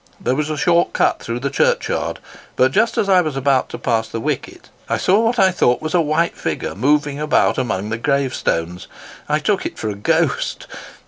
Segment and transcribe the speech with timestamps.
[0.19, 2.17] There was a short cut through the Churchyard,
[2.55, 5.79] but just as I was about to pass the wicket, I saw what I thought
[5.79, 8.87] was a white figure moving about amongst the grave stones.
[9.29, 10.65] I took it for a ghost!